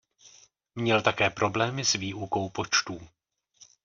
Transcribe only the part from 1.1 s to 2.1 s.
problémy s